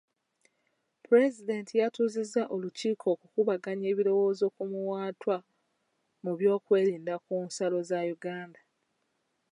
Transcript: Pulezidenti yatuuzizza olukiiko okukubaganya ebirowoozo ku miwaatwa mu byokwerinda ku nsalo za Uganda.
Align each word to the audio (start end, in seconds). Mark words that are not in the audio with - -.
Pulezidenti 1.05 1.73
yatuuzizza 1.81 2.41
olukiiko 2.53 3.05
okukubaganya 3.15 3.85
ebirowoozo 3.93 4.45
ku 4.55 4.63
miwaatwa 4.71 5.37
mu 6.23 6.31
byokwerinda 6.39 7.13
ku 7.25 7.33
nsalo 7.45 7.77
za 7.89 7.99
Uganda. 8.15 8.61